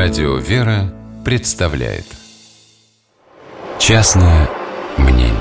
Радио 0.00 0.36
«Вера» 0.36 0.94
представляет 1.24 2.04
Частное 3.80 4.48
мнение 4.96 5.34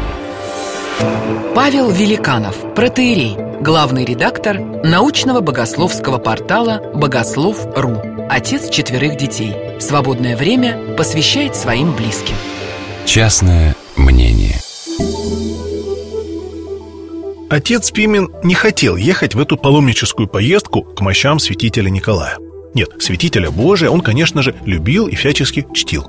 Павел 1.53 1.91
Великанов, 1.91 2.73
протеерей, 2.73 3.38
главный 3.62 4.04
редактор 4.04 4.59
научного 4.59 5.41
богословского 5.41 6.17
портала 6.17 6.81
«Богослов.ру», 6.96 8.01
отец 8.31 8.71
четверых 8.71 9.15
детей. 9.17 9.53
Свободное 9.79 10.35
время 10.35 10.96
посвящает 10.96 11.55
своим 11.55 11.96
близким. 11.96 12.35
Частное 13.05 13.76
мнение 13.96 14.60
Отец 17.52 17.91
Пимен 17.91 18.31
не 18.44 18.55
хотел 18.55 18.95
ехать 18.95 19.35
в 19.35 19.39
эту 19.39 19.55
паломническую 19.55 20.27
поездку 20.27 20.81
к 20.81 21.02
мощам 21.02 21.38
святителя 21.38 21.91
Николая. 21.91 22.39
Нет, 22.77 22.91
святителя 22.99 23.49
Божия 23.49 23.90
он, 23.90 24.02
конечно 24.02 24.44
же, 24.44 24.54
любил 24.63 25.08
и 25.08 25.16
всячески 25.16 25.66
чтил. 25.73 26.05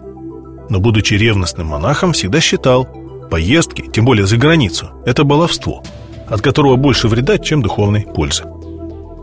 Но, 0.69 0.81
будучи 0.81 1.15
ревностным 1.15 1.69
монахом, 1.69 2.13
всегда 2.13 2.43
считал, 2.43 2.87
поездки, 3.31 3.87
тем 3.91 4.05
более 4.05 4.27
за 4.27 4.37
границу, 4.37 4.91
это 5.07 5.25
баловство, 5.25 5.83
от 6.29 6.43
которого 6.43 6.77
больше 6.77 7.09
вреда, 7.09 7.39
чем 7.39 7.63
духовной 7.63 8.03
пользы. 8.03 8.45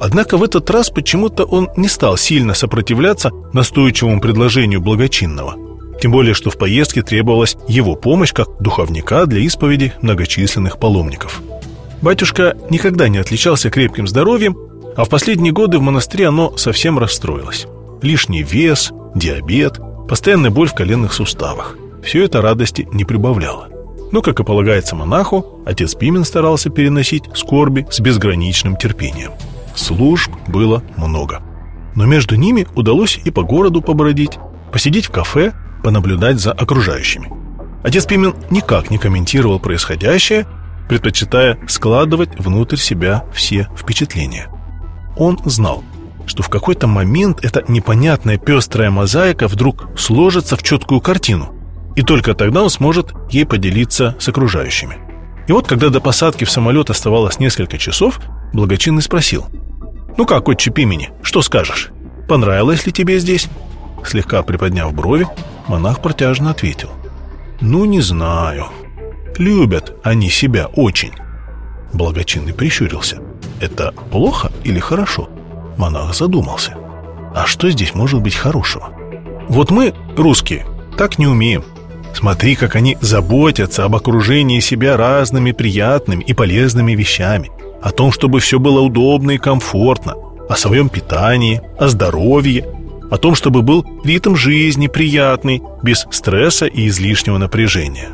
Однако 0.01 0.37
в 0.37 0.43
этот 0.43 0.67
раз 0.71 0.89
почему-то 0.89 1.45
он 1.45 1.69
не 1.77 1.87
стал 1.87 2.17
сильно 2.17 2.55
сопротивляться 2.55 3.29
настойчивому 3.53 4.19
предложению 4.21 4.81
благочинного. 4.81 5.53
Тем 6.01 6.13
более, 6.13 6.33
что 6.33 6.49
в 6.49 6.57
поездке 6.57 7.03
требовалась 7.03 7.57
его 7.67 7.93
помощь 7.93 8.33
как 8.33 8.59
духовника 8.59 9.27
для 9.27 9.41
исповеди 9.41 9.93
многочисленных 10.01 10.79
паломников. 10.79 11.43
Батюшка 12.01 12.57
никогда 12.71 13.07
не 13.07 13.19
отличался 13.19 13.69
крепким 13.69 14.07
здоровьем 14.07 14.57
а 14.95 15.03
в 15.03 15.09
последние 15.09 15.53
годы 15.53 15.77
в 15.77 15.81
монастыре 15.81 16.27
оно 16.27 16.55
совсем 16.57 16.97
расстроилось. 16.97 17.67
Лишний 18.01 18.43
вес, 18.43 18.91
диабет, 19.13 19.79
постоянная 20.07 20.51
боль 20.51 20.67
в 20.67 20.73
коленных 20.73 21.13
суставах. 21.13 21.77
Все 22.03 22.23
это 22.23 22.41
радости 22.41 22.87
не 22.91 23.03
прибавляло. 23.03 23.67
Но, 24.11 24.21
как 24.21 24.39
и 24.39 24.43
полагается 24.43 24.95
монаху, 24.95 25.61
отец 25.65 25.95
Пимен 25.95 26.23
старался 26.23 26.69
переносить 26.69 27.23
скорби 27.33 27.87
с 27.89 27.99
безграничным 27.99 28.77
терпением. 28.77 29.31
Служб 29.75 30.31
было 30.47 30.83
много. 30.95 31.41
Но 31.95 32.05
между 32.05 32.35
ними 32.35 32.67
удалось 32.75 33.19
и 33.23 33.31
по 33.31 33.43
городу 33.43 33.81
побродить, 33.81 34.37
посидеть 34.71 35.07
в 35.07 35.11
кафе, 35.11 35.53
понаблюдать 35.83 36.39
за 36.39 36.51
окружающими. 36.51 37.31
Отец 37.83 38.05
Пимен 38.05 38.35
никак 38.49 38.89
не 38.89 38.97
комментировал 38.97 39.59
происходящее, 39.59 40.45
предпочитая 40.87 41.57
складывать 41.67 42.39
внутрь 42.39 42.77
себя 42.77 43.25
все 43.33 43.67
впечатления. 43.77 44.47
Он 45.17 45.39
знал, 45.45 45.83
что 46.25 46.43
в 46.43 46.49
какой-то 46.49 46.87
момент 46.87 47.43
эта 47.43 47.63
непонятная 47.67 48.37
пестрая 48.37 48.91
мозаика 48.91 49.47
вдруг 49.47 49.87
сложится 49.97 50.55
в 50.57 50.63
четкую 50.63 51.01
картину, 51.01 51.53
и 51.95 52.01
только 52.01 52.33
тогда 52.33 52.63
он 52.63 52.69
сможет 52.69 53.13
ей 53.29 53.45
поделиться 53.45 54.15
с 54.19 54.27
окружающими. 54.27 54.97
И 55.47 55.51
вот, 55.51 55.67
когда 55.67 55.89
до 55.89 56.01
посадки 56.01 56.43
в 56.43 56.51
самолет 56.51 56.89
оставалось 56.89 57.39
несколько 57.39 57.77
часов, 57.77 58.19
благочинный 58.53 59.01
спросил. 59.01 59.45
«Ну 60.17 60.25
как, 60.25 60.47
отче 60.47 60.71
Пимени, 60.71 61.11
что 61.21 61.41
скажешь? 61.41 61.91
Понравилось 62.27 62.85
ли 62.85 62.91
тебе 62.91 63.19
здесь?» 63.19 63.47
Слегка 64.03 64.41
приподняв 64.43 64.93
брови, 64.93 65.27
монах 65.67 66.01
протяжно 66.01 66.51
ответил. 66.51 66.89
«Ну, 67.61 67.85
не 67.85 68.01
знаю. 68.01 68.67
Любят 69.37 69.95
они 70.03 70.29
себя 70.29 70.67
очень». 70.67 71.13
Благочинный 71.93 72.53
прищурился. 72.53 73.19
Это 73.59 73.93
плохо 74.11 74.51
или 74.63 74.79
хорошо? 74.79 75.29
Монах 75.77 76.13
задумался. 76.13 76.75
А 77.33 77.45
что 77.45 77.69
здесь 77.69 77.93
может 77.93 78.21
быть 78.21 78.35
хорошего? 78.35 78.89
Вот 79.49 79.71
мы, 79.71 79.93
русские, 80.15 80.65
так 80.97 81.17
не 81.17 81.27
умеем. 81.27 81.63
Смотри, 82.13 82.55
как 82.55 82.75
они 82.75 82.97
заботятся 83.01 83.83
об 83.83 83.95
окружении 83.95 84.61
себя 84.61 84.95
разными 84.95 85.51
приятными 85.51 86.23
и 86.23 86.33
полезными 86.33 86.93
вещами. 86.93 87.51
О 87.81 87.91
том, 87.91 88.11
чтобы 88.11 88.39
все 88.39 88.57
было 88.57 88.79
удобно 88.79 89.31
и 89.31 89.37
комфортно. 89.37 90.13
О 90.47 90.55
своем 90.55 90.87
питании, 90.89 91.61
о 91.77 91.89
здоровье. 91.89 92.65
О 93.11 93.17
том, 93.17 93.35
чтобы 93.35 93.61
был 93.61 93.85
ритм 94.03 94.35
жизни 94.35 94.87
приятный, 94.87 95.61
без 95.83 96.07
стресса 96.09 96.65
и 96.65 96.87
излишнего 96.87 97.37
напряжения. 97.37 98.09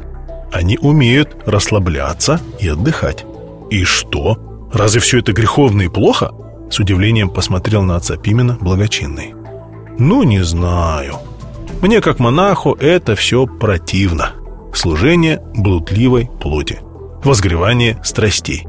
Они 0.51 0.77
умеют 0.81 1.37
расслабляться 1.45 2.41
и 2.59 2.67
отдыхать. 2.67 3.25
И 3.69 3.83
что? 3.83 4.50
Разве 4.73 5.01
все 5.01 5.19
это 5.19 5.33
греховно 5.33 5.83
и 5.83 5.87
плохо? 5.87 6.31
С 6.69 6.79
удивлением 6.79 7.29
посмотрел 7.29 7.83
на 7.83 7.97
отца 7.97 8.15
Пимена 8.15 8.57
благочинный. 8.61 9.33
Ну, 9.97 10.23
не 10.23 10.43
знаю. 10.43 11.17
Мне, 11.81 11.99
как 11.99 12.19
монаху, 12.19 12.77
это 12.79 13.15
все 13.15 13.45
противно. 13.45 14.31
Служение 14.73 15.41
блудливой 15.53 16.29
плоти. 16.39 16.79
Возгревание 17.23 17.99
страстей. 18.03 18.67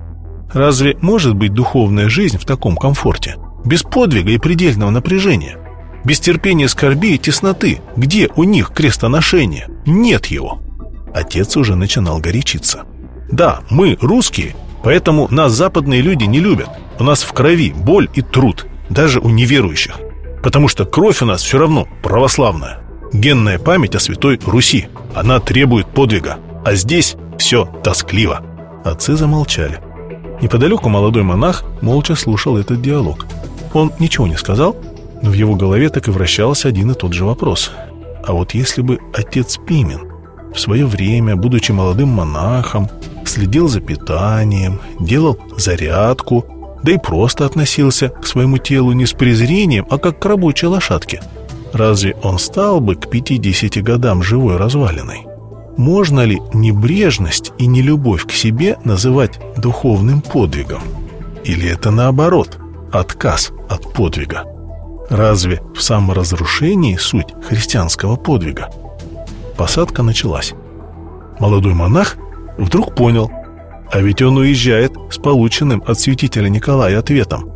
Разве 0.52 0.96
может 1.00 1.34
быть 1.34 1.54
духовная 1.54 2.08
жизнь 2.08 2.38
в 2.38 2.44
таком 2.44 2.76
комфорте? 2.76 3.36
Без 3.64 3.82
подвига 3.82 4.30
и 4.32 4.38
предельного 4.38 4.90
напряжения? 4.90 5.58
Без 6.04 6.18
терпения 6.18 6.68
скорби 6.68 7.14
и 7.14 7.18
тесноты? 7.18 7.80
Где 7.96 8.28
у 8.34 8.42
них 8.42 8.72
крестоношение? 8.74 9.68
Нет 9.86 10.26
его. 10.26 10.60
Отец 11.14 11.56
уже 11.56 11.76
начинал 11.76 12.18
горячиться. 12.18 12.84
Да, 13.30 13.60
мы, 13.70 13.96
русские, 14.00 14.54
Поэтому 14.82 15.28
нас 15.30 15.52
западные 15.52 16.00
люди 16.00 16.24
не 16.24 16.40
любят. 16.40 16.68
У 16.98 17.04
нас 17.04 17.22
в 17.22 17.32
крови 17.32 17.72
боль 17.72 18.08
и 18.14 18.22
труд, 18.22 18.66
даже 18.90 19.20
у 19.20 19.30
неверующих. 19.30 19.98
Потому 20.42 20.68
что 20.68 20.84
кровь 20.84 21.22
у 21.22 21.26
нас 21.26 21.42
все 21.42 21.58
равно 21.58 21.86
православная. 22.02 22.80
Генная 23.12 23.58
память 23.58 23.94
о 23.94 24.00
святой 24.00 24.40
Руси. 24.44 24.88
Она 25.14 25.38
требует 25.38 25.86
подвига. 25.86 26.38
А 26.64 26.74
здесь 26.74 27.16
все 27.38 27.66
тоскливо. 27.84 28.42
Отцы 28.84 29.16
замолчали. 29.16 29.80
Неподалеку 30.40 30.88
молодой 30.88 31.22
монах 31.22 31.64
молча 31.80 32.16
слушал 32.16 32.56
этот 32.56 32.82
диалог. 32.82 33.26
Он 33.74 33.92
ничего 34.00 34.26
не 34.26 34.36
сказал, 34.36 34.76
но 35.22 35.30
в 35.30 35.34
его 35.34 35.54
голове 35.54 35.88
так 35.88 36.08
и 36.08 36.10
вращался 36.10 36.68
один 36.68 36.90
и 36.90 36.94
тот 36.94 37.12
же 37.12 37.24
вопрос. 37.24 37.70
А 38.24 38.32
вот 38.32 38.52
если 38.54 38.82
бы 38.82 38.98
отец 39.14 39.58
Пимен 39.64 40.11
в 40.54 40.60
свое 40.60 40.86
время, 40.86 41.36
будучи 41.36 41.72
молодым 41.72 42.08
монахом, 42.08 42.88
следил 43.24 43.68
за 43.68 43.80
питанием, 43.80 44.80
делал 45.00 45.38
зарядку, 45.56 46.44
да 46.82 46.92
и 46.92 46.98
просто 46.98 47.46
относился 47.46 48.08
к 48.08 48.26
своему 48.26 48.58
телу 48.58 48.92
не 48.92 49.06
с 49.06 49.12
презрением, 49.12 49.86
а 49.90 49.98
как 49.98 50.18
к 50.18 50.24
рабочей 50.26 50.66
лошадке. 50.66 51.22
Разве 51.72 52.16
он 52.22 52.38
стал 52.38 52.80
бы 52.80 52.96
к 52.96 53.08
50 53.08 53.82
годам 53.82 54.22
живой 54.22 54.56
развалиной? 54.56 55.26
Можно 55.76 56.24
ли 56.24 56.40
небрежность 56.52 57.52
и 57.58 57.66
нелюбовь 57.66 58.26
к 58.26 58.32
себе 58.32 58.76
называть 58.84 59.40
духовным 59.56 60.20
подвигом? 60.20 60.82
Или 61.44 61.68
это 61.68 61.90
наоборот, 61.90 62.58
отказ 62.92 63.52
от 63.70 63.92
подвига? 63.94 64.44
Разве 65.08 65.62
в 65.74 65.82
саморазрушении 65.82 66.96
суть 66.96 67.34
христианского 67.48 68.16
подвига? 68.16 68.68
Посадка 69.56 70.02
началась. 70.02 70.54
Молодой 71.38 71.74
монах 71.74 72.16
Вдруг 72.58 72.94
понял, 72.94 73.30
а 73.90 74.00
ведь 74.00 74.22
он 74.22 74.36
уезжает 74.36 74.92
с 75.10 75.18
полученным 75.18 75.82
от 75.86 75.98
святителя 75.98 76.48
Николая 76.48 76.98
ответом, 76.98 77.50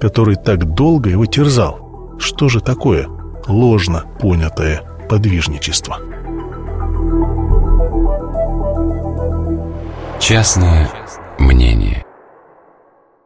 который 0.00 0.36
так 0.36 0.74
долго 0.74 1.10
его 1.10 1.26
терзал. 1.26 2.16
Что 2.18 2.48
же 2.48 2.60
такое 2.60 3.08
ложно 3.46 4.04
понятое 4.20 4.82
подвижничество? 5.08 5.98
Частное 10.18 10.90
мнение 11.38 11.89